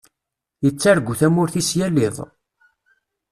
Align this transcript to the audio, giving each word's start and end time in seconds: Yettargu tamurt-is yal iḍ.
Yettargu 0.63 1.13
tamurt-is 1.19 1.69
yal 1.77 1.97
iḍ. 2.07 2.17